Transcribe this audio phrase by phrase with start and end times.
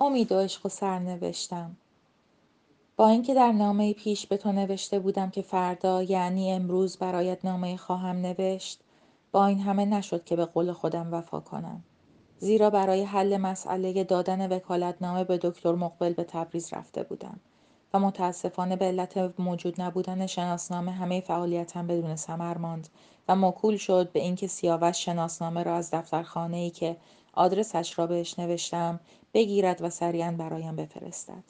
[0.00, 1.76] امید و عشق و سرنوشتم.
[2.96, 7.76] با اینکه در نامه پیش به تو نوشته بودم که فردا یعنی امروز برایت نامه
[7.76, 8.80] خواهم نوشت
[9.32, 11.84] با این همه نشد که به قول خودم وفا کنم.
[12.38, 17.40] زیرا برای حل مسئله دادن وکالتنامه به دکتر مقبل به تبریز رفته بودم
[17.94, 22.88] و متاسفانه به علت موجود نبودن شناسنامه همه فعالیتم بدون ثمر ماند
[23.28, 26.96] و موکول شد به اینکه سیاوش شناسنامه را از دفترخانه ای که
[27.36, 29.00] آدرسش را بهش نوشتم
[29.34, 31.44] بگیرد و سریعا برایم بفرستد.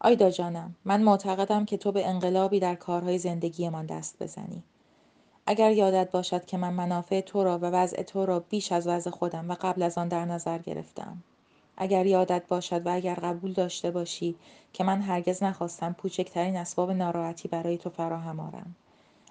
[0.00, 4.62] آیدا جانم من معتقدم که تو به انقلابی در کارهای زندگیمان دست بزنی.
[5.46, 9.10] اگر یادت باشد که من منافع تو را و وضع تو را بیش از وضع
[9.10, 11.22] خودم و قبل از آن در نظر گرفتم.
[11.76, 14.34] اگر یادت باشد و اگر قبول داشته باشی
[14.72, 18.74] که من هرگز نخواستم کوچکترین اسباب ناراحتی برای تو فراهم آرم.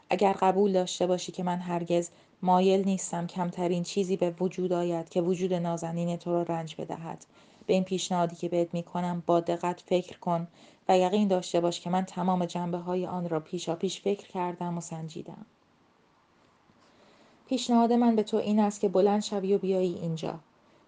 [0.09, 2.09] اگر قبول داشته باشی که من هرگز
[2.41, 7.25] مایل نیستم کمترین چیزی به وجود آید که وجود نازنین تو را رنج بدهد
[7.67, 10.47] به این پیشنهادی که بهت می کنم با دقت فکر کن
[10.89, 14.77] و یقین داشته باش که من تمام جنبه های آن را پیشا پیش فکر کردم
[14.77, 15.45] و سنجیدم.
[17.47, 20.39] پیشنهاد من به تو این است که بلند شوی و بیایی اینجا.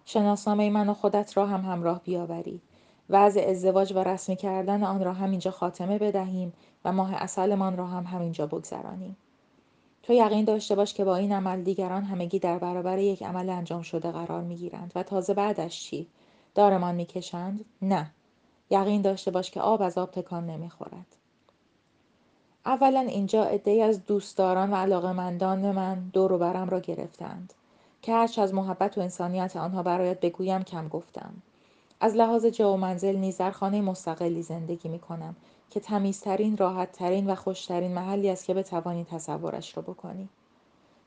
[0.04, 2.60] شناسنامه من و خودت را هم همراه بیاوری.
[3.10, 6.52] وضع ازدواج و رسمی کردن آن را همینجا خاتمه بدهیم
[6.84, 9.16] و ماه اصلمان را هم همینجا بگذرانیم.
[10.02, 13.82] تو یقین داشته باش که با این عمل دیگران همگی در برابر یک عمل انجام
[13.82, 16.06] شده قرار می گیرند و تازه بعدش چی؟
[16.54, 18.10] دارمان می‌کشند؟ نه.
[18.70, 21.16] یقین داشته باش که آب از آب تکان نمی‌خورد.
[22.66, 27.52] اولا اینجا عدهای از دوستداران و علاقمندان من دور و برم را گرفتند
[28.02, 31.34] که هرچه از محبت و انسانیت آنها برایت بگویم کم گفتم
[32.00, 35.36] از لحاظ جا و منزل نیز در خانه مستقلی زندگی می کنم
[35.72, 40.28] که تمیزترین، راحتترین و خوشترین محلی است که بتوانی تصورش را بکنی.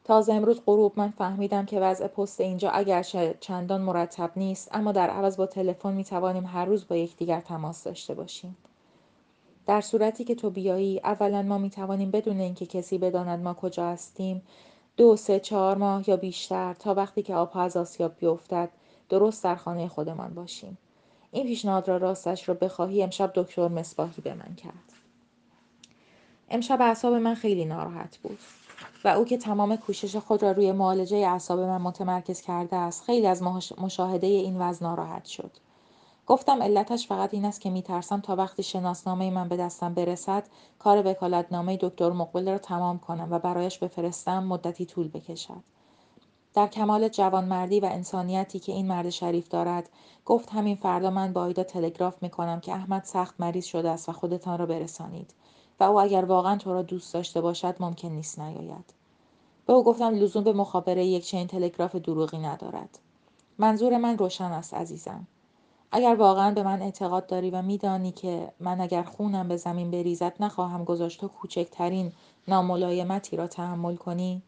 [0.04, 5.10] تازه امروز غروب من فهمیدم که وضع پست اینجا اگرچه چندان مرتب نیست اما در
[5.10, 8.58] عوض با تلفن می توانیم هر روز با یکدیگر تماس داشته باشیم
[9.66, 13.88] در صورتی که تو بیایی اولا ما می توانیم بدون اینکه کسی بداند ما کجا
[13.88, 14.42] هستیم
[14.98, 18.70] دو سه چهار ماه یا بیشتر تا وقتی که آبها از آسیاب بیفتد
[19.10, 20.78] درست در خانه خودمان باشیم
[21.32, 24.94] این پیشنهاد را راستش را بخواهی امشب دکتر مصباحی به من کرد.
[26.50, 28.40] امشب اعصاب من خیلی ناراحت بود
[29.04, 33.28] و او که تمام کوشش خود را روی معالجه اعصاب من متمرکز کرده است خیلی
[33.28, 33.44] از
[33.78, 35.52] مشاهده این وضع ناراحت شد.
[36.28, 40.44] گفتم علتش فقط این است که میترسم تا وقتی شناسنامه من به دستم برسد
[40.80, 45.64] کار وکالتنامه دکتر مقبل را تمام کنم و برایش بفرستم مدتی طول بکشد.
[46.56, 49.90] در کمال جوانمردی و انسانیتی که این مرد شریف دارد
[50.26, 54.12] گفت همین فردا من با آیدا تلگراف می‌کنم که احمد سخت مریض شده است و
[54.12, 55.34] خودتان را برسانید
[55.80, 58.94] و او اگر واقعا تو را دوست داشته باشد ممکن نیست نیاید.
[59.66, 63.00] به او گفتم لزوم به مخابره یک چنین تلگراف دروغی ندارد.
[63.58, 65.28] منظور من روشن است عزیزم.
[65.92, 70.34] اگر واقعا به من اعتقاد داری و میدانی که من اگر خونم به زمین بریزد
[70.40, 72.12] نخواهم گذاشت تو کوچکترین
[72.48, 74.42] ناملایمتی را تحمل کنی؟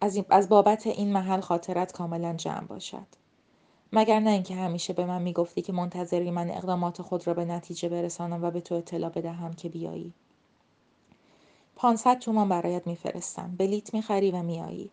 [0.00, 3.06] از, از بابت این محل خاطرت کاملا جمع باشد.
[3.92, 7.88] مگر نه اینکه همیشه به من می‌گفتی که منتظری من اقدامات خود را به نتیجه
[7.88, 10.12] برسانم و به تو اطلاع بدهم که بیایی.
[11.76, 13.54] 500 تومان برایت میفرستم.
[13.58, 14.90] بلیت می‌خری و میایی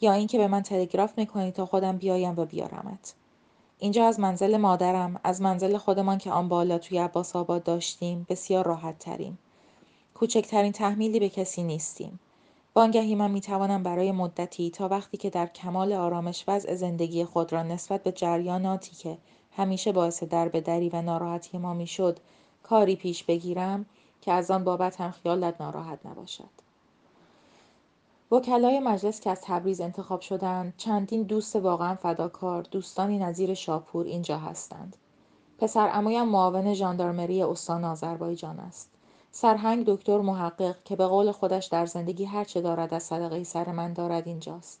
[0.00, 3.14] یا اینکه به من تلگراف می‌کنی تا خودم بیایم و بیارمت.
[3.78, 8.66] اینجا از منزل مادرم از منزل خودمان که آن بالا توی عباس آباد داشتیم بسیار
[8.66, 9.38] راحت تریم
[10.14, 12.20] کوچکترین تحمیلی به کسی نیستیم.
[12.78, 17.62] وانگهی من می‌توانم برای مدتی تا وقتی که در کمال آرامش وضع زندگی خود را
[17.62, 19.18] نسبت به جریاناتی که
[19.56, 22.18] همیشه باعث در به دری و ناراحتی ما می‌شد
[22.62, 23.86] کاری پیش بگیرم
[24.20, 26.50] که از آن بابت هم خیالت ناراحت نباشد.
[28.30, 34.38] وکلای مجلس که از تبریز انتخاب شدند چندین دوست واقعا فداکار دوستانی نظیر شاپور اینجا
[34.38, 34.96] هستند.
[35.58, 38.90] پسر امویم معاون ژاندارمری استان آذربایجان است.
[39.40, 43.72] سرهنگ دکتر محقق که به قول خودش در زندگی هر چه دارد از صدقه سر
[43.72, 44.80] من دارد اینجاست.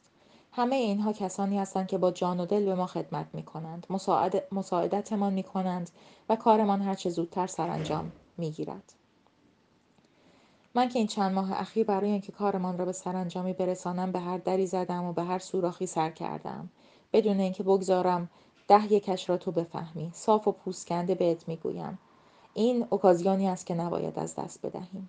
[0.52, 3.86] همه اینها کسانی هستند که با جان و دل به ما خدمت می کنند
[4.52, 5.90] مساعدتمان می کنند
[6.28, 8.92] و کارمان هر چه زودتر سرانجام می گیرد.
[10.74, 14.38] من که این چند ماه اخیر برای اینکه کارمان را به سرانجامی برسانم به هر
[14.38, 16.68] دری زدم و به هر سوراخی سر کردم.
[17.12, 18.30] بدون اینکه بگذارم
[18.68, 20.10] ده یکش را تو بفهمی.
[20.14, 21.98] صاف و پوسکنده بهت می‌گویم.
[22.58, 25.08] این اوکازیونی است که نباید از دست بدهیم.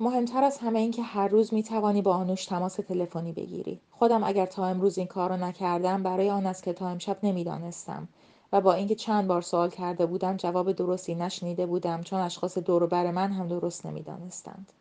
[0.00, 3.80] مهمتر از همه این که هر روز می توانی با آنوش تماس تلفنی بگیری.
[3.90, 8.08] خودم اگر تا امروز این کار را نکردم برای آن است که تا امشب نمی‌دانستم
[8.52, 12.86] و با اینکه چند بار سوال کرده بودم جواب درستی نشنیده بودم چون اشخاص دور
[12.86, 14.72] بر من هم درست نمی‌دانستند.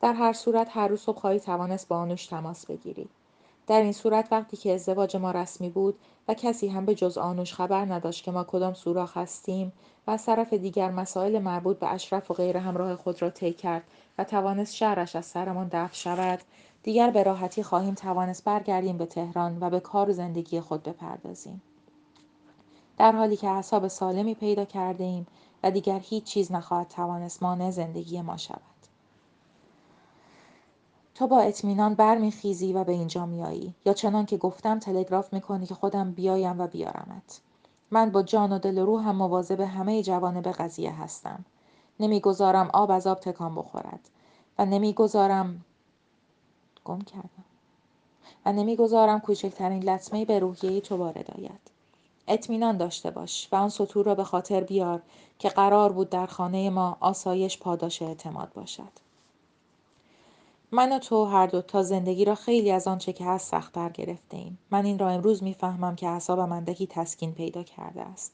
[0.00, 3.08] در هر صورت هر روز صبح خواهی توانست با آنوش تماس بگیری.
[3.66, 7.54] در این صورت وقتی که ازدواج ما رسمی بود و کسی هم به جز آنوش
[7.54, 9.72] خبر نداشت که ما کدام سوراخ هستیم
[10.06, 13.82] و از طرف دیگر مسائل مربوط به اشرف و غیر همراه خود را طی کرد
[14.18, 16.38] و توانست شهرش از سرمان دفع شود.
[16.82, 21.62] دیگر به راحتی خواهیم توانست برگردیم به تهران و به کار و زندگی خود بپردازیم.
[22.98, 25.26] در حالی که اعصاب سالمی پیدا کرده ایم
[25.62, 28.77] و دیگر هیچ چیز نخواهد توانست مانع زندگی ما شود.
[31.18, 35.74] تو با اطمینان برمیخیزی و به اینجا میایی یا چنان که گفتم تلگراف می‌کنی که
[35.74, 37.40] خودم بیایم و بیارمت.
[37.90, 41.44] من با جان و دل و روحم مواظب همه جوانب قضیه هستم.
[42.00, 44.00] نمی‌گذارم آب از آب تکان بخورد
[44.58, 45.64] و نمی‌گذارم
[46.84, 47.44] گم کردم.
[48.46, 51.70] و نمی‌گذارم کوچکترین لطمه به روحیه تو وارد آید.
[52.28, 55.02] اطمینان داشته باش و آن سطور را به خاطر بیار
[55.38, 59.07] که قرار بود در خانه ما آسایش پاداش اعتماد باشد.
[60.72, 64.36] من و تو هر دو تا زندگی را خیلی از آنچه که هست سختتر گرفته
[64.36, 64.58] ایم.
[64.70, 68.32] من این را امروز می‌فهمم که اعصابم اندکی تسکین پیدا کرده است.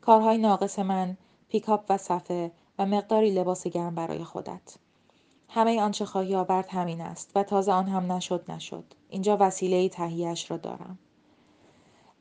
[0.00, 1.16] کارهای ناقص من،
[1.48, 4.76] پیکاپ و صفه و مقداری لباس گرم برای خودت.
[5.48, 8.84] همه آنچه خواهی آورد همین است و تازه آن هم نشد نشد.
[9.08, 10.98] اینجا وسیله تهیهش را دارم.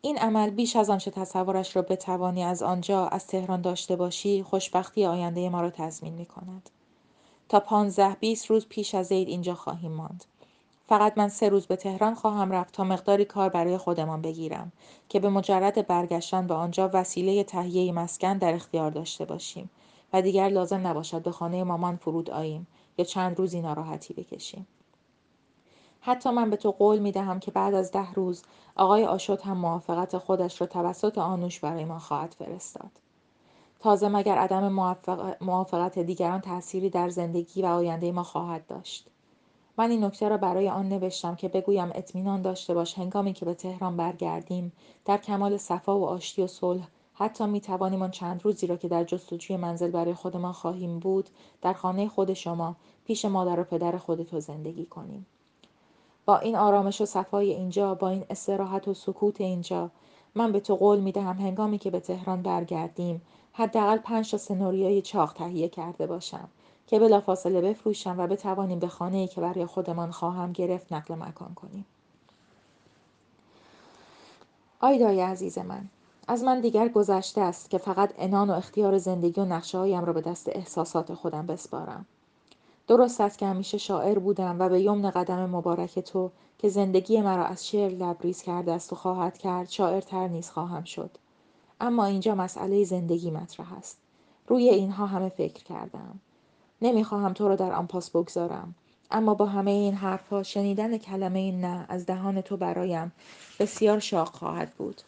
[0.02, 5.06] این عمل بیش از آنچه تصورش را بتوانی از آنجا از تهران داشته باشی خوشبختی
[5.06, 6.70] آینده ما را تضمین می کند.
[7.54, 10.26] تا پانزده بیست روز پیش از عید اینجا خواهیم ماند.
[10.88, 14.72] فقط من سه روز به تهران خواهم رفت تا مقداری کار برای خودمان بگیرم
[15.10, 19.70] که به مجرد برگشتن به آنجا وسیله تهیه مسکن در اختیار داشته باشیم
[20.14, 22.68] و دیگر لازم نباشد به خانه مامان فرود آییم
[22.98, 24.68] یا چند روزی ناراحتی بکشیم.
[26.02, 28.44] حتی من به تو قول می دهم که بعد از ده روز
[28.76, 32.92] آقای آشد هم موافقت خودش را توسط آنوش برای ما خواهد فرستاد.
[33.84, 34.68] تازه مگر عدم
[35.42, 39.08] موافقت دیگران تأثیری در زندگی و آینده ما خواهد داشت؟
[39.78, 42.98] من این نکته را برای آن نوشتم که بگویم اطمینان داشته باش.
[42.98, 44.72] هنگامی که به تهران برگردیم
[45.06, 48.88] در کمال صفا و آشتی و صلح حتی می توانیم آن چند روزی را که
[48.88, 51.30] در جستجوی منزل برای خودمان خواهیم بود
[51.62, 52.76] در خانه خود شما
[53.06, 55.26] پیش مادر و پدر خودتو زندگی کنیم.
[56.26, 59.90] با این آرامش و صفای اینجا با این استراحت و سکوت اینجا
[60.36, 63.22] من به تو قول می دهم هنگامی که به تهران برگردیم
[63.54, 66.48] حداقل پنج تا سنوریای چاق تهیه کرده باشم
[66.88, 71.54] که بلافاصله بفروشم و بتوانیم به خانه ای که برای خودمان خواهم گرفت نقل مکان
[71.54, 71.86] کنیم.
[74.80, 75.90] آیدای عزیز من
[76.28, 80.14] از من دیگر گذشته است که فقط انان و اختیار زندگی و نقشه هایم را
[80.14, 82.06] به دست احساسات خودم بسپارم.
[82.88, 87.46] درست است که همیشه شاعر بودم و به یمن قدم مبارک تو که زندگی مرا
[87.46, 91.10] از شعر لبریز کرده است و خواهد کرد شاعرتر نیز خواهم شد.
[91.82, 93.98] اما اینجا مسئله زندگی مطرح است.
[94.48, 96.20] روی اینها همه فکر کردم.
[96.82, 98.76] نمی‌خواهم تو را در آن پاس بگذارم.
[99.12, 103.12] اما با همه این حرفها شنیدن کلمه نه از دهان تو برایم
[103.60, 105.02] بسیار شاق خواهد بود.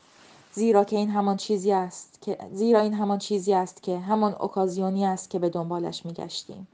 [0.54, 5.06] زیرا که این همان چیزی است که زیرا این همان چیزی است که همان اوکازیونی
[5.06, 6.68] است که به دنبالش میگشتیم.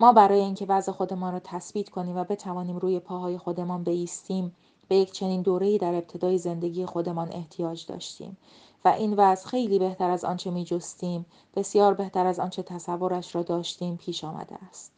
[0.00, 4.56] ما برای اینکه وضع خودمان را تثبیت کنیم و بتوانیم روی پاهای خودمان بایستیم
[4.88, 8.36] به یک چنین دوره‌ای در ابتدای زندگی خودمان احتیاج داشتیم.
[8.84, 13.42] و این وضع خیلی بهتر از آنچه می جستیم بسیار بهتر از آنچه تصورش را
[13.42, 14.92] داشتیم پیش آمده است.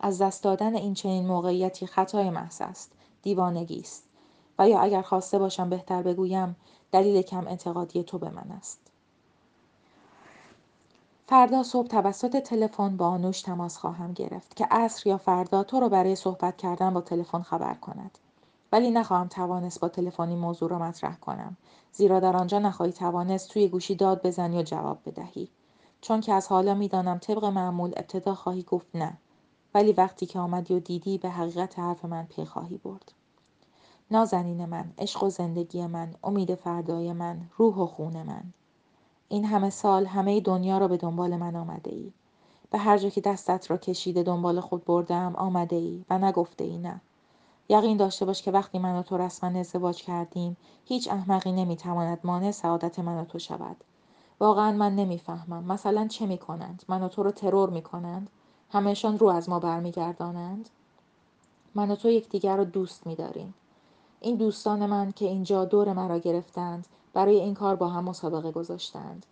[0.00, 4.04] از دست دادن این چنین موقعیتی خطای محض است دیوانگی است.
[4.58, 6.56] و یا اگر خواسته باشم بهتر بگویم
[6.92, 8.85] دلیل کم اعتقادی تو به من است.
[11.28, 15.88] فردا صبح توسط تلفن با آنوش تماس خواهم گرفت که عصر یا فردا تو رو
[15.88, 18.18] برای صحبت کردن با تلفن خبر کند.
[18.72, 21.56] ولی نخواهم توانست با تلفنی موضوع را مطرح کنم.
[21.92, 25.48] زیرا در آنجا نخواهی توانست توی گوشی داد بزنی و جواب بدهی.
[26.00, 29.16] چون که از حالا می‌دانم طبق معمول ابتدا خواهی گفت نه.
[29.74, 33.12] ولی وقتی که آمدی و دیدی به حقیقت حرف من پی خواهی برد.
[34.10, 38.42] نازنین من عشق و زندگی من امید فردای من روح و خون من.
[39.28, 42.12] این همه سال همه دنیا را به دنبال من آمده ای.
[42.70, 46.78] به هر جا که دستت را کشیده دنبال خود بردم آمده ای و نگفته ای
[46.78, 47.00] نه.
[47.68, 52.50] یقین داشته باش که وقتی من و تو رسما ازدواج کردیم هیچ احمقی نمی‌تواند مانع
[52.50, 53.76] سعادت من و تو شود.
[54.40, 55.64] واقعا من نمی‌فهمم.
[55.64, 58.30] مثلا چه می‌کنند؟ من و تو رو ترور می‌کنند؟
[58.70, 60.68] همهشان رو از ما برمیگردانند؟
[61.74, 63.54] من و تو یکدیگر را دوست میداریم.
[64.20, 69.26] این دوستان من که اینجا دور مرا گرفتند برای این کار با هم مسابقه گذاشتند.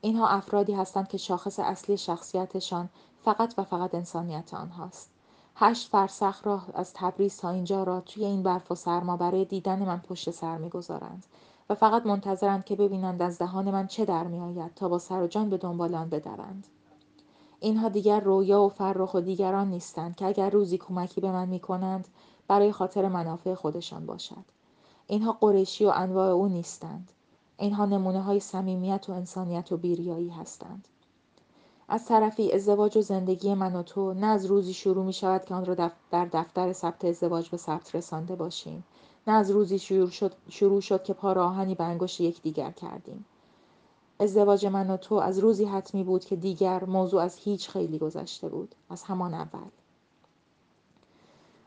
[0.00, 2.88] اینها افرادی هستند که شاخص اصلی شخصیتشان
[3.24, 5.10] فقط و فقط انسانیت آنهاست.
[5.56, 9.78] هشت فرسخ راه از تبریز تا اینجا را توی این برف و سرما برای دیدن
[9.78, 11.26] من پشت سر می‌گذارند
[11.70, 15.26] و فقط منتظرند که ببینند از دهان من چه در میآید تا با سر و
[15.26, 16.66] جان به دنبال آن بدوند.
[17.60, 21.60] اینها دیگر رویا و فرخ و دیگران نیستند که اگر روزی کمکی به من می
[21.60, 22.08] کنند
[22.48, 24.44] برای خاطر منافع خودشان باشد.
[25.06, 27.12] اینها قریشی و انواع او نیستند.
[27.58, 30.88] اینها نمونه های صمیمیت و انسانیت و بیریایی هستند.
[31.88, 35.54] از طرفی ازدواج و زندگی من و تو نه از روزی شروع می شود که
[35.54, 35.90] آن را در
[36.32, 38.84] دفتر ثبت ازدواج به ثبت رسانده باشیم
[39.26, 43.24] نه از روزی شروع شد, شروع شد که پا راهنی به انگشت یکدیگر کردیم.
[44.20, 48.48] ازدواج من و تو از روزی حتمی بود که دیگر موضوع از هیچ خیلی گذشته
[48.48, 49.68] بود از همان اول.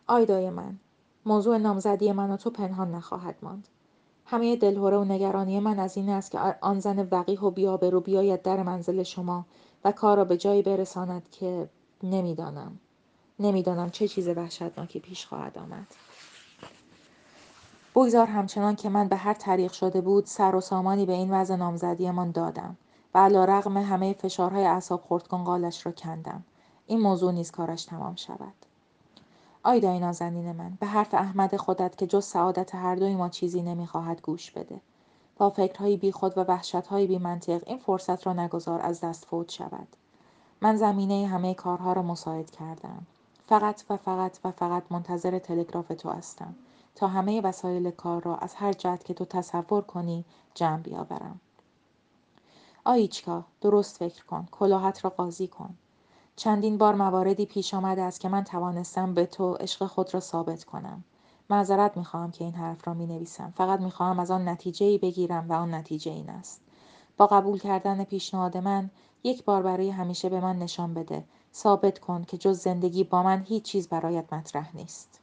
[0.07, 0.79] آیدای من
[1.25, 3.67] موضوع نامزدی من و تو پنهان نخواهد ماند.
[4.31, 8.41] همه دلهوره و نگرانی من از این است که آن زن وقیح و بیابرو بیاید
[8.41, 9.45] در منزل شما
[9.83, 11.69] و کار را به جایی برساند که
[12.03, 12.79] نمی‌دانم.
[13.39, 15.87] نمی‌دانم چه چیز وحشتناکی پیش خواهد آمد.
[17.95, 21.55] بگذار همچنان که من به هر طریق شده بود سر و سامانی به این وضع
[21.55, 22.77] نامزدیمان دادم
[23.13, 26.43] و علا رغم همه فشارهای اعصاب خردکن قالش را کندم.
[26.87, 28.68] این موضوع نیز کارش تمام شود.
[29.69, 34.21] آیدای نازنین من به حرف احمد خودت که جز سعادت هر دوی ما چیزی نمی‌خواهد
[34.21, 34.81] گوش بده.
[35.37, 39.87] با فکرهایی بیخود و وحشتهایی بیمنطق این فرصت را نگذار از دست فوت شود.
[40.61, 43.05] من زمینه همه کارها را مساعد کردم.
[43.47, 46.55] فقط و فقط و فقط منتظر تلگراف تو هستم.
[46.95, 51.39] تا همه وسایل کار را از هر جهت که تو تصور کنی جمع بیاورم.
[52.83, 54.47] آیچکا درست فکر کن.
[54.51, 55.75] کلاهت را قاضی کن.
[56.39, 60.63] چندین بار مواردی پیش آمده است که من توانستم به تو عشق خود را ثابت
[60.63, 61.03] کنم.
[61.49, 65.45] معذرت می‌خواهم که این حرف را می نویسم فقط می‌خواهم از آن نتیجه ای بگیرم
[65.49, 66.61] و آن نتیجه این است.
[67.17, 68.89] با قبول کردن پیشنهاد من
[69.23, 71.23] یک بار برای همیشه به من نشان بده.
[71.53, 75.19] ثابت کن که جز زندگی با من هیچ چیز برایت مطرح نیست.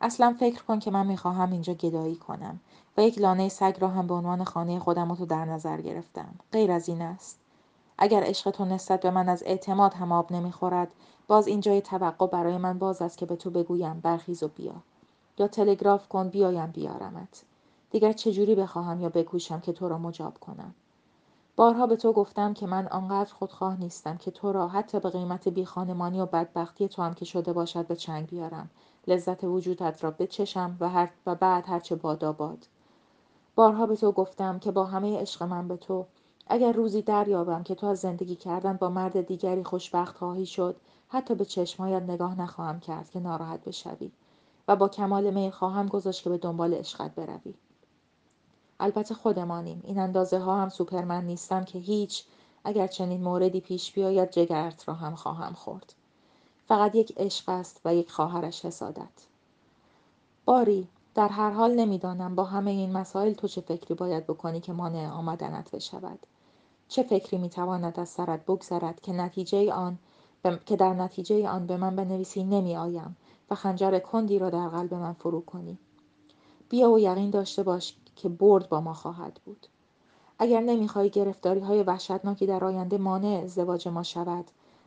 [0.00, 2.60] اصلا فکر کن که من می‌خواهم اینجا گدایی کنم
[2.96, 6.34] و یک لانه سگ را هم به عنوان خانه خودم تو در نظر گرفتم.
[6.52, 7.39] غیر از این است.
[8.02, 10.88] اگر عشق تو نسبت به من از اعتماد هم آب نمی‌خورد
[11.28, 14.74] باز اینجای توقع برای من باز است که به تو بگویم برخیز و بیا.
[15.38, 17.42] یا تلگراف کن بیایم بیارمت.
[17.90, 20.74] دیگر چجوری بخواهم یا بکوشم که تو را مجاب کنم؟
[21.56, 25.48] بارها به تو گفتم که من آنقدر خودخواه نیستم که تو را حتی به قیمت
[25.48, 28.70] بیخانمانی و بدبختی تو هم که شده باشد به چنگ بیارم.
[29.06, 32.66] لذت وجودت را بچشم و, هر و بعد هرچه بادا باد.
[33.54, 36.06] بارها به تو گفتم که با همه عشق من به تو
[36.52, 40.76] اگر روزی دریابم که تو از زندگی کردن با مرد دیگری خوشبخت خواهی شد
[41.08, 44.12] حتی به چشمهایت نگاه نخواهم کرد که ناراحت بشوی
[44.68, 47.54] و با کمال میل خواهم گذاشت که به دنبال عشقت بروی.
[48.80, 49.80] البته خودمانیم.
[49.84, 52.24] این اندازه ها هم سوپرمن نیستم که هیچ
[52.64, 55.94] اگر چنین موردی پیش بیاید جگرت را هم خواهم خورد.
[56.68, 59.26] فقط یک عشق است و یک خواهرش حسادت.
[60.44, 64.72] باری در هر حال نمی‌دانم با همه این مسائل تو چه فکری باید بکنی که
[64.72, 66.18] مانع آمدنت بشود.
[66.90, 69.98] چه فکری می‌تواند از سرت بگذرد که نتیجه آن
[70.66, 73.16] که در نتیجه آن به من بنویسی نمی آیم
[73.50, 75.78] و خنجر کندی را در قلب من فرو کنی.
[76.68, 79.66] بیا و یقین داشته باش که برد با ما خواهد بود.
[80.38, 84.44] اگر نمی‌خواهی گرفتاری های وحشتناکی در آینده مانع ازدواج ما شود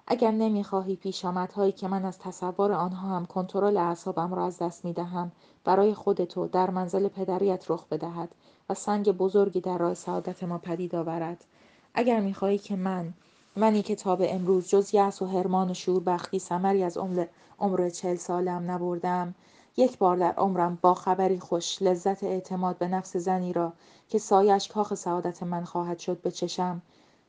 [0.08, 5.32] اگر نمی‌خواهی پیشامدهایی که من از تصور آنها هم کنترل اعصابم را از دست می‌دهم
[5.64, 8.36] برای خودتو در منزل پدریت رخ بدهد
[8.70, 11.46] و سنگ بزرگی در راه سعادت ما پدید آورد.
[11.94, 13.14] اگر می‌خواهی که من
[13.56, 17.26] منی که تا به امروز جز یأس و حرمان و شوربختی ثمری از عمر
[17.60, 19.36] عمر چل سالم نبردم
[19.78, 23.74] یک بار در عمرم با خبری خوش لذت اعتماد به نفس زنی را
[24.10, 26.82] که سایش کاخ سعادت من خواهد شد به چشم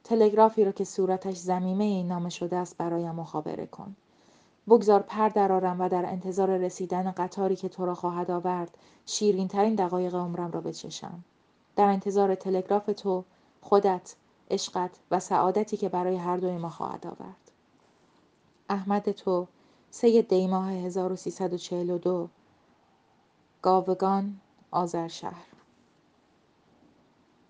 [0.04, 3.96] تلگرافی را که صورتش زمیمه این نامه شده است برایم مخابره کن.
[4.68, 9.74] بگذار پر درآرم و در انتظار رسیدن قطاری که تو را خواهد آورد شیرین ترین
[9.74, 11.24] دقایق عمرم را بچشم
[11.76, 13.24] در انتظار تلگراف تو
[13.60, 14.14] خودت
[14.50, 17.50] عشقت و سعادتی که برای هر دوی ما خواهد آورد.
[18.68, 19.46] احمد تو
[19.90, 22.28] سه دی ماه 1342
[23.62, 25.53] گاوگان آذر شهر.